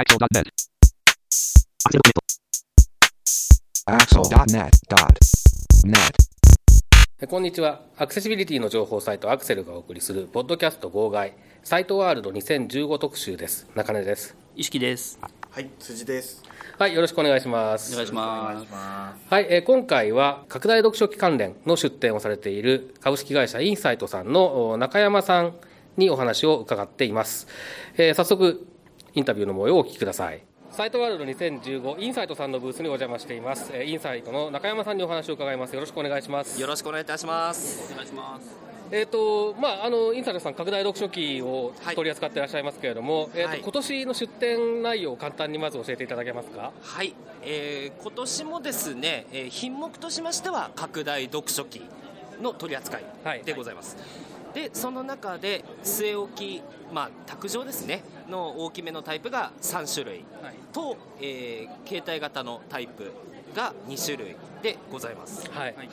[0.00, 0.48] Axel.net.
[3.84, 4.72] Axel.net.net.
[7.20, 15.20] えこんにちはアクセシビリティの情報サイトアクセルがお送りするポッドキャスト号外サイトワールド2015特集です中根です意識です。
[15.50, 16.42] はい、辻です。
[16.78, 18.72] はいよろしくお願いしますお願いします。
[19.28, 25.52] はい、えー今回は拡大読書機関連の出展をされている株式会社インサイトさんのお中山さん
[25.98, 27.48] にお話を伺っています、
[27.98, 28.66] えー早速
[29.14, 37.92] インタビューの模様をお聞きくださいサイトワールド2015インサイトさんのブースにお邪魔しています、えーインサイトの中山さんにお話を伺いますよろしくお願いしますよろしくお願いいたします。
[37.92, 38.70] お願いします。
[38.92, 46.72] えーとまあ、あのインサイトさん、拡大読書機をはい取り扱っていらっしゃいますけれども、えーとはい今年の出展内容を簡単にまず教えていただけますか？
[46.82, 51.82] はい、えー今年もですね、えー品目としましては拡大読書機
[52.40, 53.96] の取り扱はいいでございます。
[54.54, 56.62] でその中で据え置き、
[56.92, 58.02] まあ、卓上ですね。
[58.28, 60.24] の大きめのタイプが3種類。
[60.42, 60.54] はい。
[60.72, 63.12] と、えー携帯型のタイプ
[63.54, 65.50] が2種類でございます。
[65.50, 65.74] はい。
[65.74, 65.88] はい。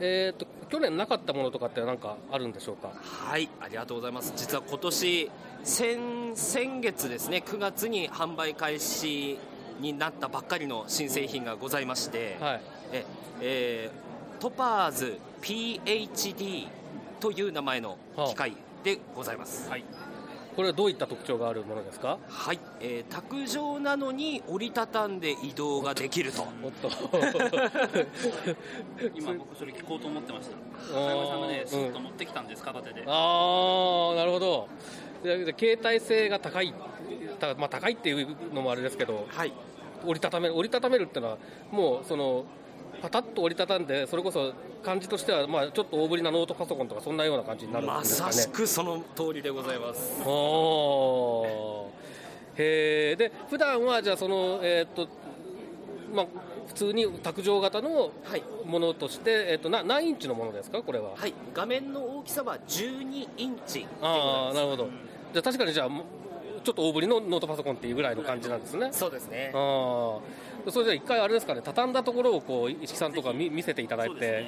[0.00, 2.92] えーと去年なかったものとかって何かあるんでしょうか？
[3.02, 4.32] はい、ありがとうございます。
[4.34, 5.30] 実は今年
[5.64, 5.98] 先
[6.34, 9.38] 先月ですね、9月に販売開始
[9.80, 12.60] になったばっかりの新製品がございまして、はい、
[12.92, 13.04] え
[13.40, 16.66] えートパーズ PHD
[17.22, 19.70] という名前の機械でございます。
[19.70, 19.84] はい。
[20.56, 22.18] これはどういった特徴があるものですか？
[22.28, 26.42] はい、えー卓上なのに折りたたんで移動ができると。
[26.62, 26.90] おっと。
[29.14, 30.56] 今僕それ聞こうと思ってました。
[30.92, 33.04] 中山さんがね、うんスッと持ってきたんです、片手で。
[33.06, 34.68] ああ、なるほど。
[35.22, 36.74] 携帯性が高い。
[37.38, 39.52] たまあ高いっていうのもあれですけど、はい、
[40.04, 41.38] 折りたためる折りたためるっていうのは
[41.70, 42.44] もうその
[43.02, 44.52] パタッと折りたたんでそれこそ
[44.84, 48.32] 感じとしてはまあちょっと大ぶりなノートパソコンとかそんなような感じになるんまですかね。
[48.32, 50.22] さしくその通りでございます。
[50.24, 52.62] おー。
[52.62, 55.08] へえで普段はじゃあそのえーっと
[56.14, 56.26] まあ
[56.68, 60.82] 普通に卓上型のはいものとして、えーっとな何インチのものですか？
[60.82, 64.88] これは、はい、画面の大きさは12インチああなるほど。
[65.32, 65.88] じゃあ確かにじゃあ
[66.62, 69.50] ちょっと大ぶりのノートパソコンっていうぐらいの感じなんですねそうですね。
[69.54, 70.18] あ
[70.66, 74.38] あそれじゃあ一回あれですかね畳んだところをこう石木さんとか見見せていただいてそうで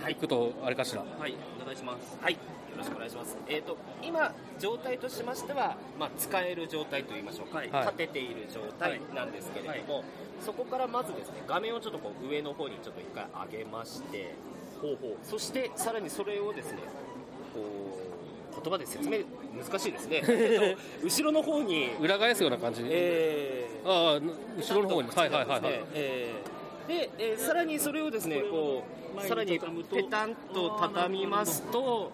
[0.00, 0.10] すね。
[0.10, 1.02] いくとあれかしら？
[1.02, 2.16] はい、お願いします。
[2.22, 2.38] はい、よ
[2.78, 3.36] ろしくお願いします。
[3.48, 10.04] えっ、と今状態としましては、まあ使える状態と言いましょうか、はい立てている状態なんですけれども、
[10.40, 14.34] そこからまずですね画面をちょっとこう上の方にちょっと一回上げまして、
[14.80, 15.16] ほうほう。
[15.24, 16.78] そしてさらにそれをですね、
[17.52, 17.60] こ
[18.58, 19.18] う言葉で説明
[19.56, 20.22] 難しいですね。
[20.26, 22.82] えっと後ろの方に、裏返すような感じ？
[22.82, 23.88] に、えー。
[23.88, 24.20] ああ
[24.58, 25.08] 後ろの方に。
[25.08, 26.88] はいはいはいはい、えー。
[26.88, 28.84] で、えーさらにそれをですねこ
[29.18, 32.10] うさらにペタンと畳みますと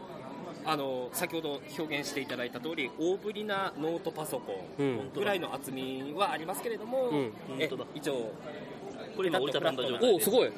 [0.65, 4.87] あの先ほど表現していただいた通り大ぶりなノートパソコうん。
[4.97, 7.33] ンぐらいの厚みはありますけれども、うん。
[7.59, 8.33] え一応
[9.17, 10.51] これ今折りたたんだ状おすごい。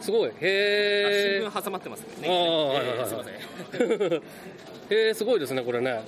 [0.00, 0.30] すごい。
[0.30, 2.28] あへえ新聞挟まってますね。
[2.28, 4.22] ああはいはいすいません
[4.90, 6.02] へえすごいですねこれね。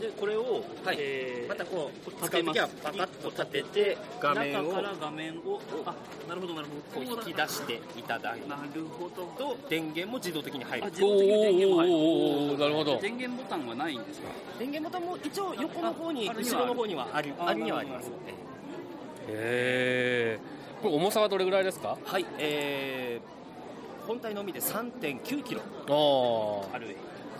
[0.00, 0.96] で、これを、はい。
[1.00, 2.58] えーまたこう立てます。
[2.60, 5.94] 使う時はパカッと立てて画面を中から画面を、あ、
[6.28, 7.06] なるほどなるほど。
[7.06, 8.48] こう引き出していただいて。
[8.48, 9.24] なるほど。
[9.38, 10.86] と電源も自動的に入る。
[10.86, 12.58] あ、自動的に電源も入る。
[12.58, 13.00] なるほど。
[13.00, 14.28] 電源ボタンはないんですか？
[14.58, 18.08] 電源ボタンも一応横の方に後ろの方にはあるああるにはあります。
[18.08, 18.10] へ
[19.28, 20.38] え
[20.82, 21.96] これ重さはどれぐらいですか？
[22.04, 25.62] はい、えー、本体のみで3.9キロ。
[26.72, 26.78] ああ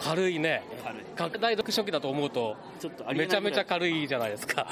[0.00, 0.38] 軽い。
[0.38, 0.62] ね。
[1.16, 4.66] 軽大読書機だと思うとちょっとめちゃめちゃ軽いじゃないですか。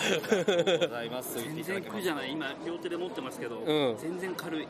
[0.81, 1.39] ございます。
[1.39, 2.33] 全然苦じゃない。
[2.33, 3.97] 今両手で持ってますけど、うん。
[3.99, 4.67] 全然軽い。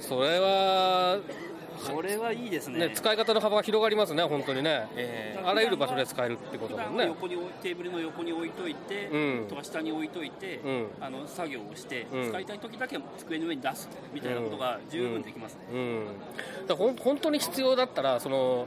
[0.00, 1.18] それは
[1.92, 2.88] これはいいですね。
[2.88, 4.88] ね使い方の幅が広がりますね本当にね。
[4.96, 7.04] えあらゆる場所で使えるってことだもんね。
[7.04, 9.46] は横にテーブルの横に置いといて、うん。
[9.48, 10.86] とか下に置いといて、うん。
[11.00, 12.28] あの作業をして、うん。
[12.28, 16.06] 使いたい時だけ机の上に出すみたいなことが十分できますね、うん、
[16.66, 18.66] だ本当に必要だったらその、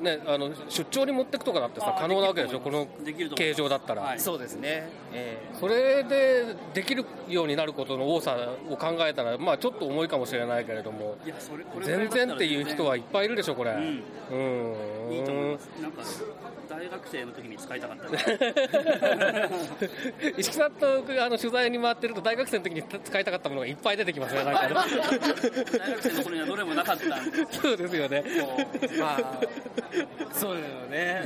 [0.00, 2.60] ね、あの出張に持ってくとかだってさ可能なわけでしょ？
[2.60, 2.86] この
[3.34, 4.20] 形状だったら、はい。
[4.20, 4.88] そうですね。
[5.12, 8.36] えそれでできるようになることの多さ
[8.68, 11.16] を考えたら、まあ、ちょっと重いかもしれないけれども。
[11.24, 12.34] いやそれ全然。
[12.34, 13.74] っていう人はいっぱいいるでしょこれ、ん。
[13.76, 15.12] うん。
[15.12, 15.70] いいと思います。
[15.80, 16.02] なんか
[16.68, 18.06] 大学生の時に使いたかった
[20.38, 24.74] 石木さんとあの取材に回ってると大学生の時に使いたかったものがいっぱい出てきますねなんかね。
[24.74, 27.20] 大学生の頃にはどれもなかった。
[27.20, 28.22] んでそうですよね。
[28.26, 29.40] えまあ、
[30.32, 31.24] そうだよね。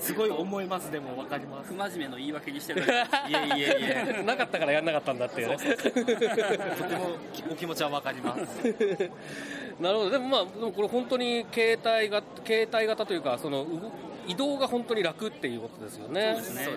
[0.00, 1.68] すごい思います、でも分かります。
[1.68, 3.84] 不真面目の言い訳にしてるいえいえい
[4.18, 4.22] え。
[4.24, 5.56] なかったからやんなかったんだっていうね。
[5.56, 5.64] と
[6.84, 7.16] ても
[7.50, 8.74] お気持ちは分かります。
[9.80, 10.10] なるほど。
[10.10, 13.66] でもまあでもこれ本当に携帯が携帯型というかそのう
[14.26, 16.34] 移動が本当に楽っていうことですよね。
[16.36, 16.76] そうですね。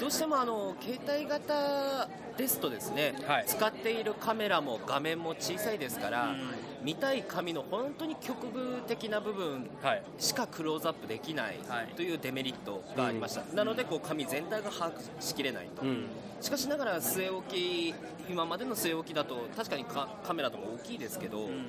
[0.00, 3.44] どうしてもあの携帯型ですとですね、はい。
[3.46, 10.02] 使っているカメラも画面も小さいですから、うん見たい紙の本当に局部的な部分はい。
[10.18, 11.88] しかクローズアップできないはい。
[11.94, 16.06] というデメリットがありました、なのでこう紙全体が把握しきれないと、うん。
[16.40, 17.94] しかしながら据え置き
[18.28, 21.66] 今までの据え置きだと確かにカカメラとも大きいですけど、ん。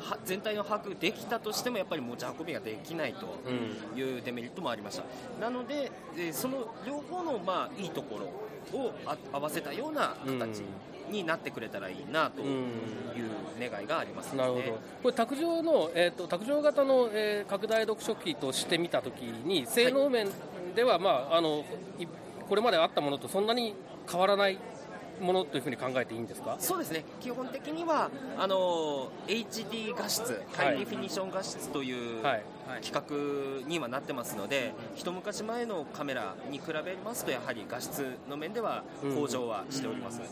[0.00, 3.98] は全体の把握できたとしてもやっぱり持ち運びができないとうん。
[3.98, 5.04] いうデメリットもありました。
[5.40, 10.62] なので、えーその両方のまあいいところをあ合わせたような形
[11.10, 12.68] になってくれたらいいなという
[13.58, 14.62] 願いがありますなるほど。
[15.02, 20.28] これ卓上の、えっ、と、卓上型の、えー拡大読書機として見たときに、性能面
[20.74, 21.64] では、まあ、あの、
[21.98, 22.06] い
[22.48, 23.74] これまであったものとそんなに
[24.10, 24.58] 変わらない
[25.20, 26.56] ものというふうに考えていいんですか？
[26.58, 32.42] そうですね基本的にはあの HD 画質ハイディフィニッション画質という、はい。
[32.82, 40.18] 企画にはなってますので、一昔前のカメラに比べますと、やはり画質の面では向上はしております。
[40.18, 40.26] なる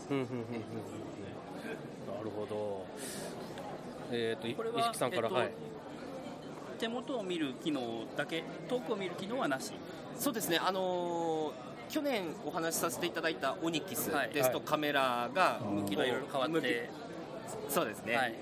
[2.35, 2.85] ほど。
[4.11, 5.51] えっ、と、いこれは石木さんから、えっとはい。
[6.79, 9.71] 手元を見る機能だけ遠くを見る機能はなし？
[10.17, 14.29] そうですね、あのー去年お話しさせていただいたオニキスはい。
[14.29, 16.89] ですと、カメラが向きいろいろ変わって、
[17.69, 18.35] そうですね、はい、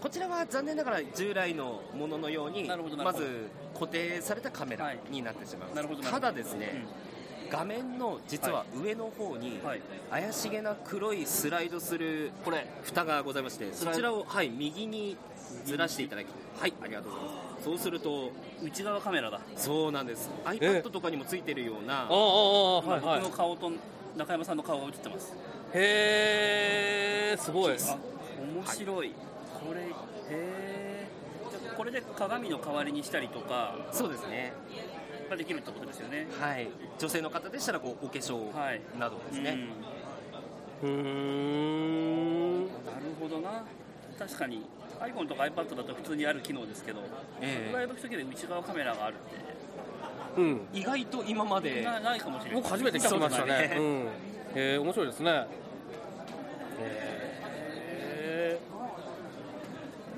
[0.00, 6.26] こちらは残念ながら従来のもののようにまず固定されたカメラになってしまいます、なるほどなるほど。
[6.26, 6.86] ただですね、
[7.50, 9.80] 画面の実は上の方にはい。
[10.10, 12.66] 怪しげな黒いスライドするこれ。
[12.82, 15.16] 蓋がございましてそちらを、はい、右に
[15.64, 16.26] ずらしていただき
[16.58, 18.30] はいありがとうございますそうすると
[18.62, 19.40] 内側カメラだ。
[19.56, 20.30] そうなんです。
[20.44, 23.20] iPad とかにもついてるようなああ、ああ、はい、今はい。
[23.20, 23.72] 僕の顔と
[24.16, 25.34] 中山さんの顔が映ってます。
[25.74, 27.72] へえ、すごい。
[27.74, 27.76] あ
[28.56, 29.86] 面白い、これへ
[30.30, 31.08] え。
[31.76, 34.52] これで鏡の代わりにしたりとかそうですね。
[35.30, 36.26] ができるってことですよね。
[36.40, 36.68] はい。
[36.98, 38.80] 女性の方でしたらこうお化粧はい。
[38.98, 39.68] などですね、
[40.82, 40.92] うーん。
[40.94, 40.96] う
[42.62, 42.66] ん。
[42.66, 42.70] なる
[43.20, 43.64] ほどな。
[44.18, 44.62] 確かに
[45.00, 47.00] iPhone とか iPad だと普通にある機能ですけど、
[47.40, 47.72] ええ。
[47.72, 50.60] ドライブ時で内側カメラがあるってうん。
[50.72, 52.62] 意外と今までなないかもしれない。
[52.62, 53.72] 僕初めて聞きましたね。
[53.74, 53.98] そうん。
[54.02, 54.08] へ
[54.54, 55.46] え、面白いですね。
[56.80, 58.58] へ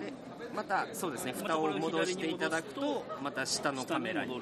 [0.00, 0.12] で
[0.54, 4.32] またそうですね蓋を戻していただくとまた下のカメラに。
[4.34, 4.40] はい。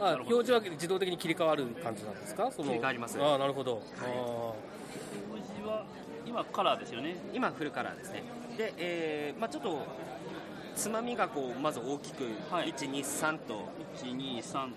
[0.00, 2.50] ーあ、表示は自動的に切り替わる感じなんですか？
[2.50, 2.68] その。
[2.68, 3.74] 切り替わりますああ、なるほど。
[3.74, 5.84] 表示は
[6.26, 7.16] 今カラーですよね。
[7.32, 8.22] 今フルカラーですね
[8.56, 9.86] で、えーまあ、ちょっと
[10.74, 12.72] つまみがこうまず大きく、はい。
[12.72, 13.68] 123と。
[13.96, 14.70] 123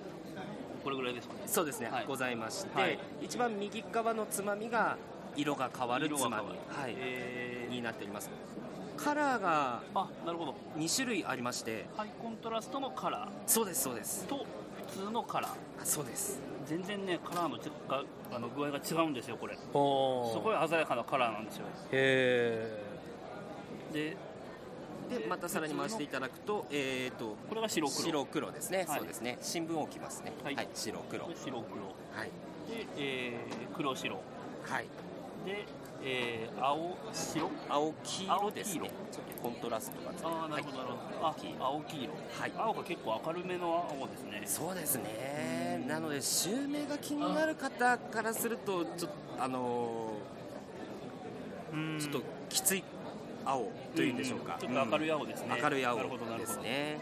[0.84, 1.42] これぐらいですかね。
[1.46, 2.06] そうですね、はい。
[2.08, 3.00] ございまして、はい。
[3.22, 4.98] 一番右側のつまみが
[5.36, 6.96] 色が変わるつまみ、はい。
[6.98, 8.30] えになっております。
[8.96, 10.56] カラーがー、あなるほど。
[10.78, 11.86] 2種類ありまして。
[11.96, 14.26] ハイコントラストのカラそうですそうです。
[14.26, 14.46] ーと
[14.92, 15.52] 普通のカラー。
[15.82, 16.40] あそうです。
[16.66, 17.58] 全然ねカラーの
[18.32, 19.56] あの具合が違うんですよこれ。
[19.56, 19.78] すー。
[19.78, 21.66] おーごい鮮やかなカラーなんですよ。
[21.92, 22.87] へ
[23.98, 24.18] で
[25.20, 28.04] でまたさらに回していただくと,、えー、とこれが白黒。
[28.04, 29.00] 白黒ですね、はい。
[29.00, 29.38] そうですね。
[29.42, 30.34] 新聞置きますね。
[30.44, 30.68] はい。
[30.74, 31.24] 白黒。
[31.24, 31.86] これ白黒。
[31.86, 32.30] はい、
[32.70, 34.16] で、えー黒白。
[34.16, 34.86] はい、
[35.46, 35.66] で、
[36.04, 37.50] えー青白？
[37.70, 38.82] 青黄色ですね。
[38.82, 41.66] 青ちょっとコントラストがああなるほどなるほど、あ青黄色。
[41.66, 42.14] 青黄色。
[42.42, 42.52] はい。
[42.58, 44.42] 青が結構明るめの青ですね。
[44.46, 45.86] そうですね。
[45.88, 50.12] なので襲名が気になる方からするとちょっとあの
[51.72, 51.96] うん。
[51.96, 52.84] ーちょっときつい
[53.50, 54.60] 青というんでしょうか、ん。
[54.60, 57.00] ちょっと明るい青ですね、うん明るい青なるほどなるほどですね、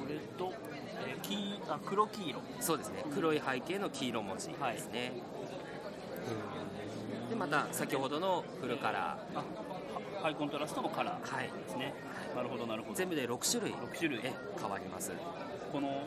[0.00, 0.52] これと、
[1.06, 2.38] えー黄あ黒黄色。
[2.38, 3.04] うんそうですね。
[3.14, 5.12] 黒い背景の黄色文字ですね、
[7.30, 9.44] でまた先ほどのフルカラあは
[10.22, 11.94] ハイコントラストのカラーはいーですね。
[12.34, 12.94] なるほどなるほど。
[12.94, 13.72] 全部で6種類。
[13.72, 14.20] 6種類。
[14.24, 15.12] え変わります。
[15.72, 16.06] この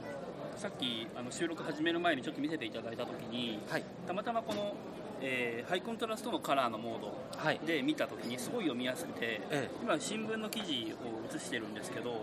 [0.62, 3.84] さっきあの収録始める前にちょっと見せていただいた時にはい。
[4.06, 4.76] たまたまこの、
[5.20, 7.60] えーハイコントラストのカラーのモードはい。
[7.66, 12.20] で見た時にすごい読みやすくて、え今新聞の記事を写してるんですけど、はい。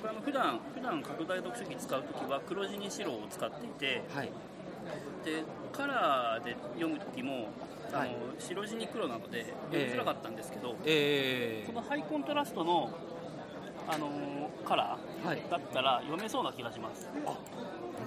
[0.00, 4.30] これあの普段普段拡大読書器使う時は黒地に白を使っていてはい。
[5.26, 7.48] でカラーで読む時も
[7.92, 8.16] あの、はい。
[8.38, 12.88] 白地に黒なので読みづらかったんですけど、えこのハイコントラストの、
[13.86, 15.38] あのーカラー、はい。
[15.38, 17.06] ーだったら読めそうな気がします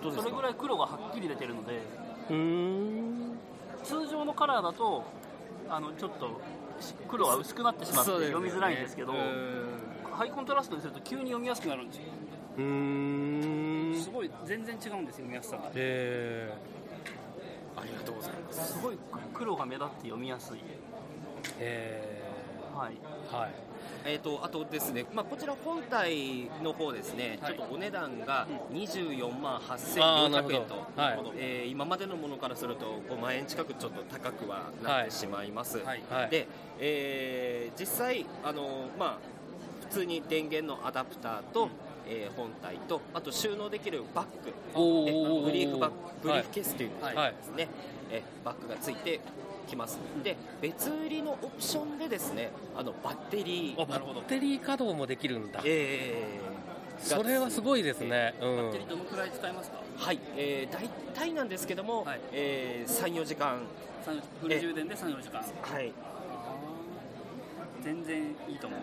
[0.02, 1.82] それぐらい黒がはっきり出てるので
[3.84, 5.04] 通常のカラーだと
[5.70, 6.42] あのちょっと
[7.08, 9.66] 黒が薄くなってしまって読みづらいんですけどうーん。
[10.12, 12.04] ハイコントラストにすると急に読みやすくなるんですよ。
[12.58, 14.02] うーん。
[14.02, 15.64] すごい全然違うんですよ読みやすさが。
[15.76, 16.54] へ
[17.76, 18.74] ありがとうございます。
[18.74, 18.98] すごい
[19.34, 20.60] 黒が目立って読みやすい。
[21.60, 22.15] えへ
[22.76, 22.98] はい。
[23.32, 23.52] はい。
[24.08, 27.56] えー、とあとですね、まあ、こちら本体の方ですね、はい。
[27.56, 30.56] ちょっとお値段が24万あーなるほ8400ど。
[30.58, 31.20] 円と、はい。
[31.38, 35.80] えー今までのものからすると5万円近くちょっと高くはなってしまいます。
[35.80, 36.04] はい。
[36.10, 36.30] はい。
[36.30, 36.48] で、
[36.80, 39.18] えー実際あの、まあ、
[39.90, 41.70] 普通に電源のアダプターと、
[42.08, 44.54] えー本体とあと収納できるバッグ。
[45.46, 47.34] ブリーフバッグブリーフケースというんですはい。
[47.58, 47.68] ね、
[48.12, 49.20] えバッグがついて
[49.66, 50.00] きます。
[50.24, 53.82] で別売りのオプションでですねあのバッテリー。
[53.82, 55.62] あバッテリー稼働もできるんだ。
[55.66, 56.56] えー
[56.98, 58.56] それはすごいですね、うん。
[58.56, 59.82] バッテリーどのくらい使えますか？
[59.98, 62.22] はい、えー、大体なんですけども、はい。
[62.32, 63.60] えー、34時間。
[64.06, 65.42] 三フル充電で34時間。
[65.62, 65.92] はい。
[67.84, 68.80] 全然いいと思う。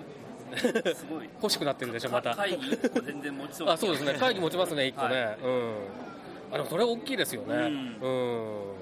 [0.95, 1.29] すごい。
[1.41, 2.31] 欲しくなってるでしょまた。
[2.31, 3.69] か会議全然持ちそう。
[3.71, 4.15] あそうですね。
[4.15, 5.75] 会議持ちますね1個ね、はうん。
[6.53, 7.55] あでもそれ大きいですよね。
[7.55, 7.63] うん。
[7.63, 8.82] うん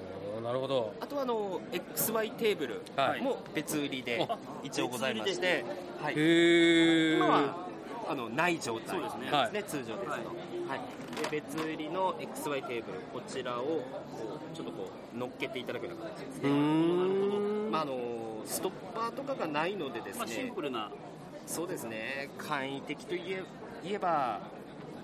[0.51, 0.93] なるほど。
[1.01, 3.23] あとはあの XY テーブルはい。
[3.23, 5.65] も別売りであ一応ございまして、
[6.03, 7.69] はい、へえ今は
[8.09, 9.31] あのない状態ですね。
[9.31, 11.31] なんですね通常ですと、はい。
[11.31, 13.85] で別売りの XY テーブルこちらをこ
[14.53, 17.71] うちょっとこう乗っけていただくような形ですね、ん。
[17.71, 17.99] まあ、あの
[18.45, 20.91] ストッパーとかがないのでですまあ、シンねプルな。
[21.47, 22.29] そうですね。
[22.39, 23.43] 簡易的と言え
[23.85, 24.41] 言えば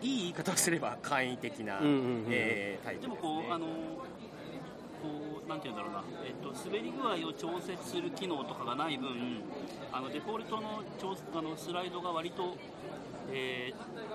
[0.02, 2.26] いい言い方をすれば簡易的な、うんうんうん。
[2.30, 3.66] えータイプでもこうあの
[5.06, 9.42] こうなんていうんだろうな、えっと、滑り具合を調節する機能とかがない分
[9.92, 12.56] あのデフォルトの調あのスライドが割と、
[13.32, 13.72] え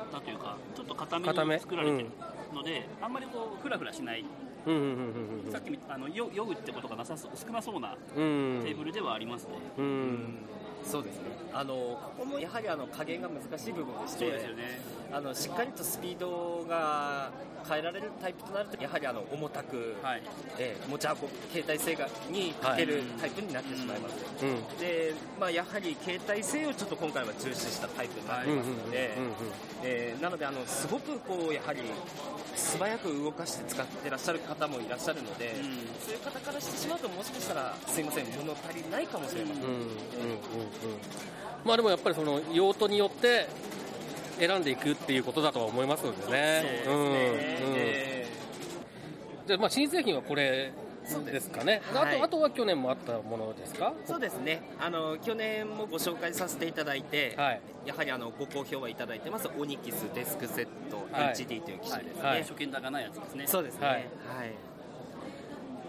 [0.10, 2.10] ー、なんというかちょっと固めに作られてる
[2.54, 4.26] ので、あんまりこうフラフラしない、
[4.66, 4.76] うん。
[4.76, 4.82] うん。
[4.82, 5.46] うん。
[5.46, 5.52] うん。
[5.52, 8.62] さっきみあのよ酔うってことがなさそう少なそうなうん。
[8.64, 10.38] テーブルではありますね、うん。
[10.84, 11.22] そうですね。
[11.54, 14.82] あのここもやはりあの加減が難しい部分でしてそうですよね
[15.14, 17.32] あのしっかりとスピードが
[17.68, 20.22] 変えられるタイプとなるとやはりあの重たく、はい。
[20.58, 29.12] えー持ち運ぶ携帯性がにかけるタイプになってしまいます、うんでまあ、やはり携帯性をちょっと今回は重視したタイプになってうんうんますので、
[29.84, 31.82] えーなのであのすごくこうやはり
[32.56, 35.64] 素早く動かして使ってらっしゃる方もいらっしゃるので、うん。
[36.04, 39.88] そういう方からしてしまうともしかしたらすいません物足りないかもしれませんうん。
[41.64, 43.48] まあでもやっぱりその用途によって
[44.48, 46.24] 選んでいくっていうことだとは思いますのでね。
[46.24, 46.40] そうで
[46.84, 47.02] すね、うん。
[47.02, 47.16] うん。
[47.78, 48.28] え
[49.48, 50.74] でまあ新製品はこれ
[51.26, 51.82] ですかね。
[51.94, 52.16] はい。
[52.16, 53.94] あとあとは去年もあったものですか？
[54.04, 54.62] ーそうですね。
[54.80, 57.62] あの去年もご紹介させていただいて、はい。
[57.86, 60.68] やはりあのご好評はいただいてますオニキスデスク Z
[61.12, 61.34] はい。
[61.34, 62.42] HD という機種ですね、はい。
[62.44, 63.46] 初見高ないやつですね。
[63.48, 63.86] そうですね。
[63.86, 64.06] ははいい、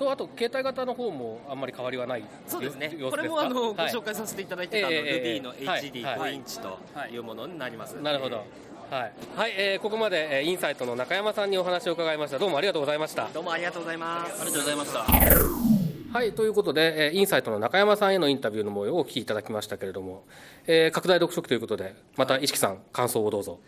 [0.03, 2.95] とあと携帯型の方もあんまり変わりはないそうですね。
[2.99, 3.93] よこれもあの、はい。
[3.93, 5.83] ご紹介させていただいてた、あのええええ Ruby のはい。
[5.93, 6.35] HD5、はい。
[6.35, 6.79] インチと
[7.11, 8.37] いうものになります、なるほど。
[8.37, 12.39] はい、はいえーここまで、えーインサイトの中山さんにお話を伺いました。
[12.39, 13.29] どうもありがとうございました。
[13.33, 14.43] どうもありがとうございます。
[14.43, 16.19] ありがとうございました。
[16.19, 20.25] はい、ということで、えーインサイトの中山さんへのインタビューの模様をお聞きいただきましたけれども、
[20.67, 23.61] えー拡大読書機ということで、また石木さん、感想をどうぞ。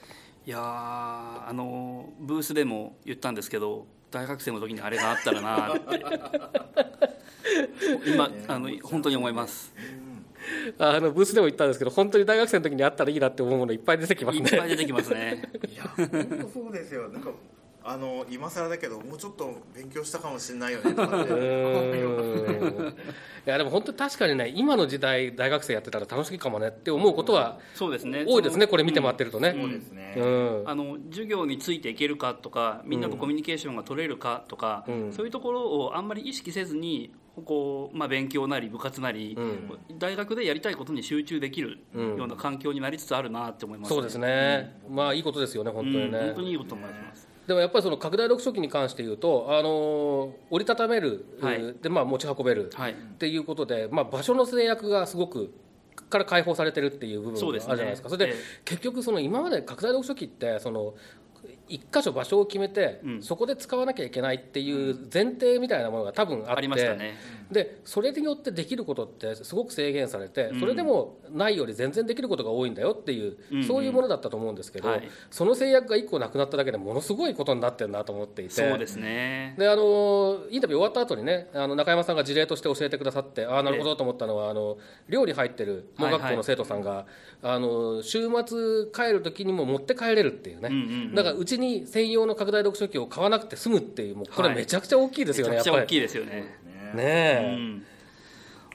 [0.46, 0.60] いやー
[1.48, 6.04] あのブースでも言ったんですけど大学生の時にあれがあったらなって
[8.06, 9.75] 今あの本当に思います。
[10.78, 14.50] あのブースでも言ったんですけど、本当に大学生の時にあったらいいなって思うものいっぱい出てきますいね。
[14.54, 15.42] っぱい出てきますね。
[15.68, 16.09] いや本
[16.42, 17.09] 当そうですよ。
[17.09, 17.30] なんか
[17.86, 21.20] あの今更だけどもうちょっと勉強したかもしれないよね とかい
[23.44, 28.24] やでも本当に確かにね今の時代大学生やってたら楽しいかもねって思うことはそうですね。
[28.26, 30.62] 多いですねこれ見て回ってるとね、そうですね、うん。
[30.64, 35.12] あの授業についていけるかとかみんなとコミュニケーションが取れるかとか、うん。
[35.12, 37.12] そういうところをあんまり意識せずに
[37.44, 39.98] こう、まあ、勉強なり部活なり、うん。
[39.98, 42.16] 大学でやりたいことに集中できるうん。
[42.16, 46.26] ような環境になりつつあるなって思います、そうですね、まあいいことですよね本当にね、うん。
[46.26, 51.74] 本当にいいこと思います、でもやっぱりその拡大読書機に関して言うと、あの折りたためる、はい。
[51.82, 52.92] でまあ、持ち運べるはい。
[52.92, 55.52] っていうことで、まあ、場所の制約がすごく
[56.08, 58.08] から解放されてるっていう部分があるじゃないですか。
[58.08, 58.40] それで、ええ。
[58.64, 60.94] 結局その今まで拡大読書機ってその
[61.68, 63.22] 一箇所場所を決めて、うん。
[63.22, 67.14] そこで使わなきゃいけないっていう前提みたいなものが多分あってありましたね
[67.54, 70.61] でそれによってできることってすごく制限されて、うん。
[70.61, 73.64] それでもないより全然できることが多いんだよっていう、うんうん。
[73.64, 75.08] そういうものだったと思うんですけど、はい。
[75.30, 79.54] その制約が1個なくなっただけでものすごいことになってるなと思っていてそうですね。
[79.56, 84.76] であのインタビュー終わった後にねあの中山さんが事例として教えてくださってああなるほどと思ったのはあの
[85.08, 87.06] 寮に入ってる盲学校の生徒さんが、
[87.42, 91.14] あの週末帰る時にも持って帰れるっていうね、うんうんうん。
[91.14, 94.56] だからうちに専用の拡大読書機を買わなくて済むっていうもうこれはい。
[94.56, 95.94] めちゃくちゃ大きいですよね、めちゃくちゃ大やっぱり。
[95.94, 97.56] きいですよねね。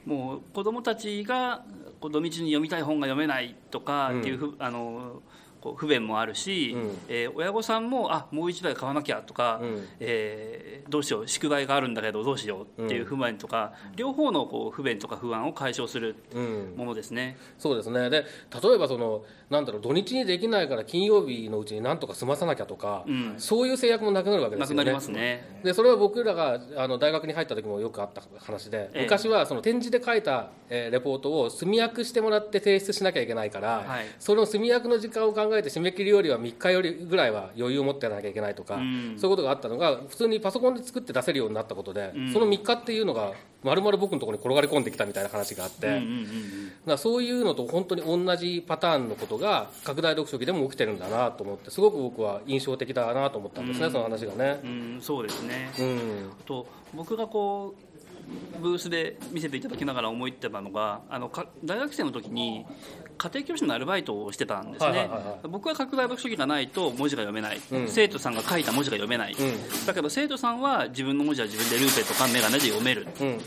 [0.06, 0.12] う、ん。
[0.12, 1.64] もう子供たちが
[2.00, 5.22] こう土日に読みたい本が読めないとかっていうふ、あの
[5.60, 6.98] こう不便もあるし、うん。
[7.08, 9.86] えー親御さんもあもう一台買わなきゃとか、うん。
[10.00, 16.74] えーどうしよう宿題があるんだけどどうしようっていう不満とか、両方のこう不便とか不安を解消するうん。
[16.76, 17.36] ものですね。
[17.58, 18.10] そうですね。
[18.10, 18.24] で
[18.62, 23.34] 例えばそのなんだろう土日にできないから金曜日のうちになんとか済まさなきゃとか、うん。
[23.38, 24.76] そういう制約もなくなるわけですよね。
[24.76, 25.60] なくなりますね。
[25.62, 29.02] でそれは僕らがあの大学に入った時もよくあった話で、ええ。
[29.02, 34.06] 昔はその展示で書いた、えーレポートを墨訳してもらって提出しなきゃいけないから、はい。
[34.18, 46.00] その墨訳の時間を考えて締め切りよりは3日よりぐらいは余裕を持ってやらなきゃいけないとか、うんそういうことがあったのが普通にパソコンで作って出せるようになったことで、うんその3日っていうのがまるまる僕のところに転がり込んできたみたいな話があって。
[46.96, 54.66] そういうのと本当に同じパターンのことが拡大読書機でも起きてるんだなと思ってすごく僕は印象的だなと思ったんですね、うんその話がねう。
[54.66, 55.70] んうんそうですね。
[55.78, 57.89] うんと僕がこう
[58.60, 62.66] ブースで見せていただきながら思いってたのがあのか大学生の時に
[63.18, 65.48] 家庭教師のアルバイトをしてたんですね、はいはいはいはい。
[65.48, 67.88] 僕は拡大読書機がないと文字が読めない、うん。
[67.88, 69.86] 生徒さんが書いた文字が読めない、うん。
[69.86, 73.06] だけど生徒さんは自分の文字は自分でルーペとかメガネで読める。
[73.20, 73.40] うん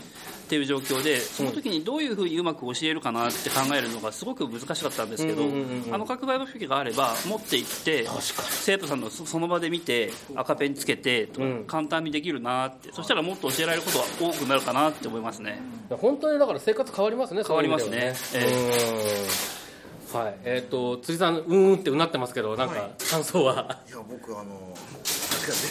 [0.44, 5.94] っていう状況でその時にどういうふうにうまく教えるかなって考えるのがすごく難しかったんですけど、うんうんうんうん。
[5.94, 8.06] あの拡大読書機があれば持って行って
[8.50, 11.64] 生徒さんのそその場で見て赤ペンつけてとかうん。
[11.64, 15.60] 簡単にできるなって、そしたらもっと教えられることが多くなるかなって思いますね。
[15.90, 17.96] 本当にだから生活変わりますね変わりますね。
[17.96, 18.14] ね。
[20.12, 20.20] うん。
[20.20, 20.38] はい。
[20.44, 23.04] えっ、と辻さんうーんってうなってますけどなんかはい。
[23.10, 24.76] 感想は、いや僕あの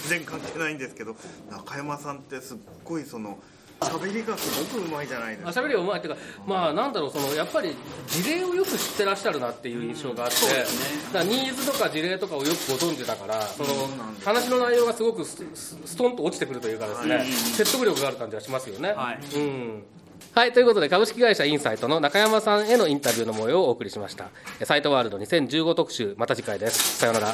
[0.10, 1.16] 全然関係ないんですけど
[1.50, 3.38] 中山さんってすっごいその
[3.86, 7.76] 喋りがすごくうまいじゃないですかあ喋りがうまいっていうかまあなんだろうそのやっぱり
[8.08, 13.70] 事例をよく知ってらっしゃるなっていう印象があって、そうですだからニーズとか事例とかをよくご存知だからその
[14.24, 18.94] 話の内容がすごくストンと落ちてくるというかですね、はい説得力がある感じがしますよね。
[18.94, 19.84] はいうん
[20.34, 24.30] はい、ということで株式会社インサイトの中山さんへのインタビューの模様をお送りしました。
[24.66, 26.98] サイトワールド2015特集、また次回です。
[26.98, 27.34] さようなら。